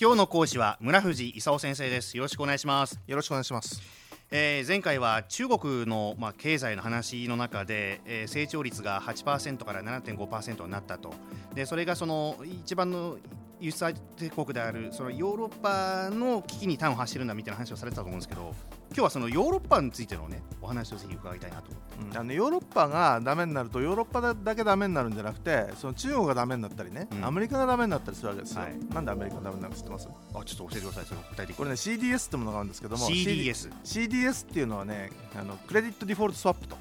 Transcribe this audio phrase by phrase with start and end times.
[0.00, 2.16] 今日の講師は村藤勲先生です。
[2.16, 3.00] よろしくお願いします。
[3.08, 3.82] よろしくお願いします。
[4.30, 11.12] えー、前回は中国の、まあ、経済の話の中で、えー、成長率が8%から7.5%になったと。
[11.52, 13.16] でそれがその一番の
[13.58, 18.54] 輸出相手国であるそのヨーロッパの危機に端を発してるんだみたいな話をされてたと思うんですけど。
[18.54, 30.08] 今日はそのヨーロッパについてのねお話をぜひ伺いたいなと思って、うん、あのヨーロッパがダメになるとヨーロッパだけダメになるんじゃなくてその中国がダメになったりね、うん、アメリカがダメになったりするわけですよ、はい、なんでアメリカがダメになるか知ってます？
[30.08, 36.76] あちょっと教えてくださいその具体的これね CDS ってものがあるんですけども CDS CDS っていうのはねあのクレディットディフォルトスワップと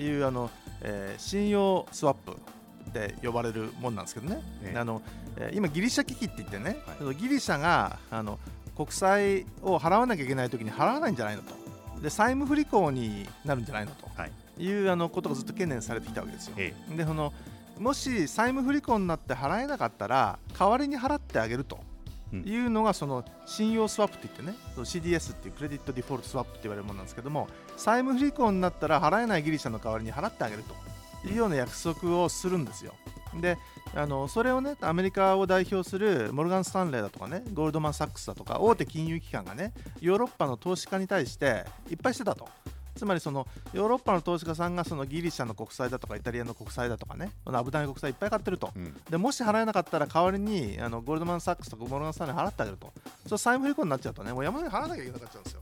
[0.00, 0.50] いう、あの、
[0.80, 5.02] えー、信用スワップって呼ばれるもんなんですけどね、えあの
[5.36, 8.38] え今ギリシャ危機って言ってね、はい、ギリシャがあの
[8.76, 11.54] 国債を払わなきゃいけない時に払わないんじゃないのと。
[12.02, 16.54] で債務不履行になるんじゃないのと、はい、いうあのことがずっと懸念されてきたわけですよ。
[16.58, 17.32] ええ、でその
[17.78, 21.78] もし債務不履行になって払えなかったら代わりに払ってあげると
[22.32, 32.94] いうのがその信用スワップって言ってね CDS っていうクレディットディフォルトスワップって言われるものなんですけども債務不履行になったら払えないギリシャの代わりに払ってあげるというような約束をするんですよ。
[33.40, 33.58] で
[33.96, 42.48] あのそれをねアメリカを代表するモルガン・スタンレーだとかねゴールドマン・サックスだとか大手金融機関がねヨーロッパの投資家に対していっぱいしてたと。
[42.94, 52.92] つまりそのヨーロッパの投資家さんがそのギリシャの国債だとかイタリアの国債だとかね危ない国債いっぱい買ってると、うん、でもし払えなかったら代わりにあのゴールドマン・サックスとかモルガン・スタンレー払ってあげると。
[53.26, 55.60] そ債務不履行になっちゃうとねもう山のように払わなきゃいけなくなっちゃうんですよ。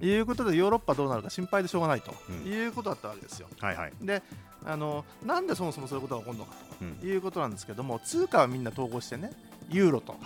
[0.00, 3.48] うん、いうことでヨーロッパどうなるか心配でしょうがないと、うん、いうことだったわけですよ。
[3.60, 4.22] はいはい、で
[4.64, 6.54] あのなんでそもそもそういうことが起こるのか
[7.00, 9.32] ということなんですけども、通貨はみんな統合してね
[9.70, 10.16] ユーロと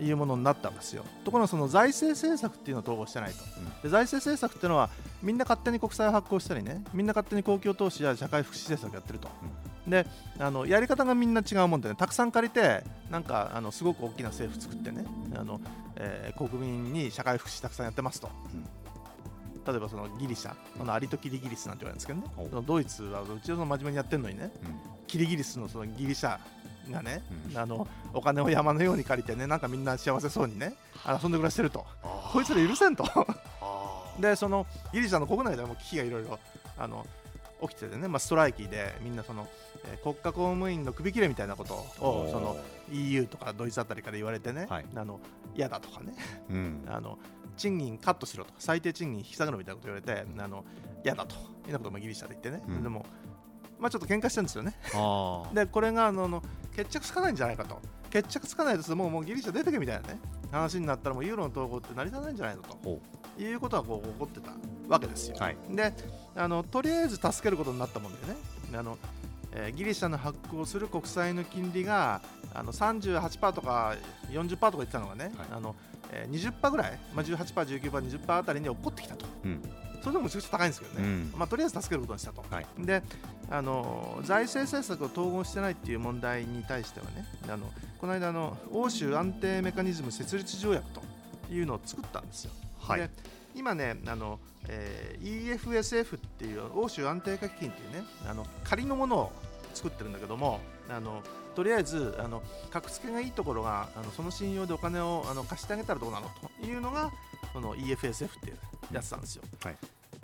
[0.00, 0.10] い。
[0.10, 4.88] うものになったんですよ、はい、ところがその財政政策っていうのを統合してないと、うん、で財政政策っていうのは
[5.22, 9.28] みんな勝手に国債を発行したりねみんな勝手に公共投資や社会福祉政策をやってると、
[9.84, 10.06] うん、で
[10.38, 15.04] あのやり方がみんな違うもんでねたくさん借りてなんかあのすごく大きな政府作ってね
[15.36, 15.60] あの、
[15.96, 18.83] えー、国民に社会福祉たくさんやってますと、うん
[19.66, 22.66] 例えばそのギリシャあのアリとキリギリスなんて言われるんですけどね。
[22.66, 26.38] ドイツはうちの真面目にやってるのにね、うん、キリギリスのそのギリシャ
[26.90, 30.74] がね、うん、あのお金を山のように借りてねなんかみんな幸せそうにね
[31.06, 31.84] 遊んで暮らしてると。
[32.32, 33.04] こいつら許せんと。
[34.20, 36.38] でそのギリシャの国内でも危機がいろいろ
[36.78, 37.04] あの
[37.68, 39.48] 起きててね、まあ、ストライキでみんなその、
[39.86, 42.56] えー、国家公務員の首切れみたいなことをその
[42.92, 45.20] EU とかドイツあたりから言われてね、はい、あの
[45.56, 46.14] 嫌だとかね、
[46.50, 47.18] うん、 あの
[47.56, 50.64] 賃金カットしろとか最低賃金引き下げろみたいなこと言われて、うん、あの
[51.04, 51.36] 嫌だと。
[51.66, 53.06] いうなこともギリシャで言ってね、うん、でも
[53.78, 54.74] まあ、ちょっと喧嘩してるんですよね。
[55.52, 56.42] でこれがあの
[56.74, 57.80] 決着つかないんじゃないかと。
[58.08, 60.20] 決着つかないともうもうギリシャ出てけみたいなね
[60.52, 63.00] 話になったらもうユーロの統合って成り立たないんじゃないのと。
[63.36, 64.52] いうことがこう起こってた
[64.88, 65.36] わけですよ。
[65.40, 65.92] はい、で
[66.36, 68.36] あのとりあえず助けることになったもんでね。
[68.78, 68.96] あの、
[69.54, 72.20] えー、ギリシャの発行する国債の金利が
[72.52, 73.94] あの38%とか
[74.30, 75.74] 40%とか言ってたのがね、はい、あの
[76.12, 79.26] えー、20%ぐらい、まあ、18%、19%、20%あたりに起こってきたと。
[79.44, 79.62] うん。
[80.00, 83.02] それでもめちゃくちゃ高いんですけどね、うん、まあ、とりあえず助けることにしたと、はい、で
[83.48, 91.00] あの財政政策を統合してないっていう問題に対してはねあのこの間の欧州安定メカニズム設立条約と
[91.50, 92.52] いうのを作ったんですよ。
[92.78, 93.08] はい、で
[93.54, 94.38] 今ねあの、
[94.68, 99.32] えー、EFSF っていう欧州安定化基金っていうねあの仮のものを
[99.74, 101.22] 作ってるんだけどもあの
[101.54, 106.30] とりあえずあの格付けがいいところがあのその信用でお金をあの貸してあげたらどうなの
[106.60, 107.10] というのが
[107.52, 108.56] この EFSF っていう
[108.92, 109.42] やつなんですよ。
[109.62, 109.76] はい、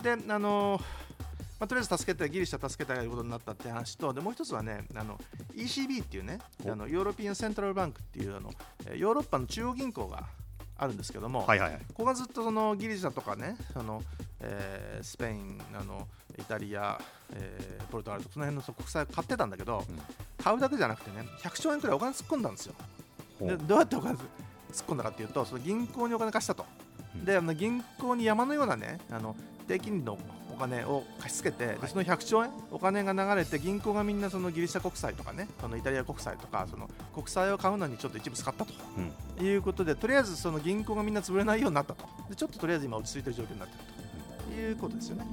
[0.03, 0.79] であの
[1.59, 5.19] まあ、とりあえず助けてギリシャ助けてあげることになったって話とでもう一つはねあの
[5.55, 8.51] ECB っていうねあの European Central Bank っていうあの
[8.95, 10.23] ヨーロッパの中央銀行が
[10.75, 14.01] あるんですけども、はいはいはい、ここがずっとそのギリシャとかねあの、
[14.43, 16.07] えー、スペインあの
[16.37, 16.99] イタリア、
[17.33, 19.99] えー、ポルトガルとその辺の国債を買ってたんだけど、うん、
[20.43, 22.73] 買うだけじゃなくてね100兆円くらいお金突っ込んだんですよ。
[23.41, 24.21] でどうやってお金突っ
[24.87, 26.65] 込んだかっていうとその銀行にお金貸したと。
[27.25, 29.35] であの銀行に山のようなねあの
[29.67, 30.17] 低金利の
[30.51, 38.73] お金を貸し付けて、でその100兆円お金が流れて銀行がみんなそのギリシャ国債とかねそのイタリア国債とかその国債を買うのにちょっと一部使ったと、
[39.39, 42.05] うん、いうことでとりあえずその銀行がみんな潰れないようになったと。
[42.29, 44.00] でちょっととりあえず今落ち着いてる状況になっていると、
[44.53, 45.25] いうことですよね。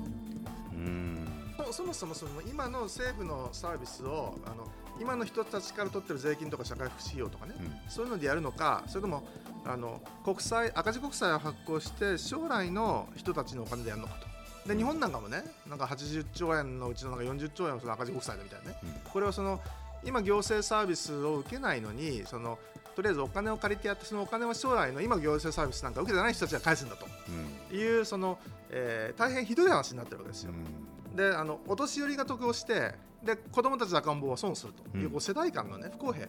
[0.72, 1.28] うん。
[1.72, 4.66] そもそもその今の政府のサービスをあの
[5.00, 9.22] 今の人たちから取ってる税金とか社会福祉費用とかね、うん、そういうのでやるのかそれとも
[9.64, 14.28] あの国債赤字国債を発行して将来の人たちのお金でやるのかと。
[14.68, 19.60] で日本なんかもねなんか80兆円のうちのなんか40兆円はその赤字国債だみたいなね、うん、これはその
[20.04, 22.58] 今行政サービスを受けないのにその
[22.98, 27.06] とりあえずお金を借りてやってそのお金は将来の今行政サービスなんか受けてない人たちが返すんだと。
[27.72, 28.40] いう、その、
[28.70, 30.52] えー、大変ひどい話になってるわけですよ。
[31.10, 34.98] うん、であのお年寄りが得をしてで子供たちの赤ん坊は損すると。
[34.98, 36.26] いう、こう世代間がね不公平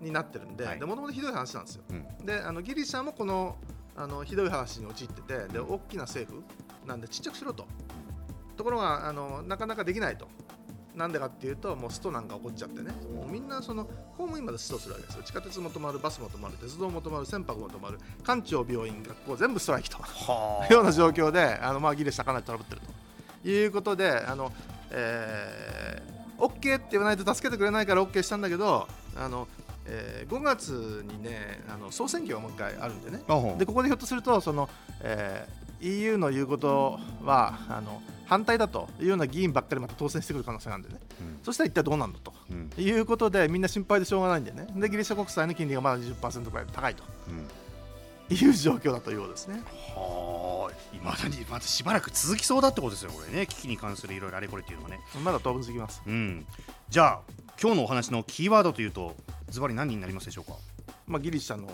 [0.00, 3.56] になってるんでもともとひどい話なんですよ、うん、であのギリシャもこの
[3.94, 6.42] あのひどい話に陥っててで大きな政府
[6.84, 7.64] なんでちっちゃくしろと。
[8.56, 10.26] ところがあのなかなかできないと
[10.96, 12.92] なんでかっていうともうストなんか起こっちゃってね。
[13.14, 15.22] もうみんなその公務員までストするわけですよ。
[15.22, 17.98] 地下鉄も止まるバスも止まる鉄道も止まる船舶も止まる。
[18.22, 20.00] 官庁病院学校全部ストライキとい
[20.70, 23.02] うような状況であの、まあ、ギリシャかなりトラブってると。
[23.48, 24.52] いうことであの、
[24.90, 28.86] えー、OK って言わないと助けてくれないから OK したんだけど
[29.16, 29.48] あの
[29.84, 33.18] えー、5月にねあの総選挙がもう一回あるんでね。
[33.58, 34.68] でここでひょっとするとその、
[35.00, 38.00] えー、EU の言うことはあの
[38.32, 44.66] 反対だというような議員ばっかりまた当選してくる可能性なんでね、うん、そしたら一体どうなんだと、うん、いうことでみんな心配でしょうがないんでね。
[44.74, 49.62] でギリシャ国債の金利がまだ20%ぐらい高いと、うん、いう状況だというようですね。
[49.94, 51.00] はあ、い。
[51.00, 55.00] まだにまたしばらく続きそうだってことですよ、これね、危機に関するいろいろあれこれっていうのはね。
[55.22, 56.46] まだ当分続きます、うん、
[56.88, 57.20] じゃあ、
[57.60, 59.14] 今日のお話のキーワードというと、
[59.50, 60.56] ズバリ何になりますでしょうか？
[61.06, 61.68] まあ、ギリシャの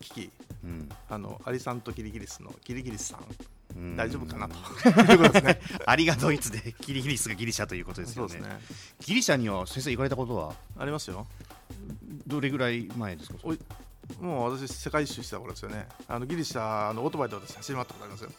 [0.00, 0.30] 危機、
[0.62, 3.20] うん、あのアリサント・キリギリスのキリギリスさん
[3.96, 4.54] 大丈夫かなと
[5.12, 5.60] いうことですね。
[5.86, 8.40] ありがドイツでキリギリスがギリシャということですよね。
[8.40, 8.60] ね
[9.00, 10.54] ギリシャには先生行かれたことは？
[10.78, 11.26] ありますよ。
[12.26, 13.38] どれぐらい前ですか？
[14.20, 15.86] もう私世界一周した頃ですよね。
[16.08, 18.30] あのギリシャのオートバイで私走り回ったことありますよ。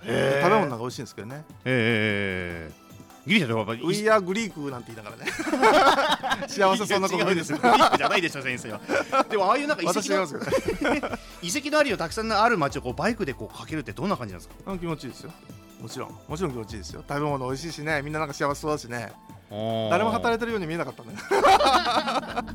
[0.00, 1.44] 食べ物なんか美味しいんですけどね。
[1.64, 2.84] ええー
[3.26, 5.32] ギリシャではウィアグリークなんて言いながらね
[6.48, 7.52] 幸せそんなことないです。
[7.52, 7.58] よ
[7.96, 8.80] じゃないでしょ先生は。
[9.28, 10.24] でもああいうなんか遺跡の
[11.42, 14.76] 遺跡のあるよたくさんある街をこうバイクでこうかけるってどんな感じなんですか？
[14.78, 15.32] 気持ちいいですよ。
[15.80, 16.18] もちろん。
[16.28, 17.04] もちろん気持ちいいですよ。
[17.06, 18.00] 食べ物美味しいしね。
[18.02, 19.12] みんななんか幸せそうだしね。
[19.90, 21.14] 誰も働いてるように見えなかったね。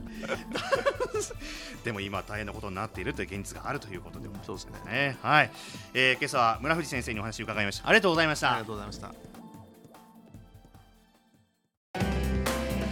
[1.85, 5.17] でも今大変なことになっているという現実があるということでそうですね。
[5.21, 5.51] はい、
[5.93, 7.87] えー、今朝は村藤先生にお話を伺いました。
[7.87, 8.51] ありがとうございました。
[8.51, 9.28] ありがとうございました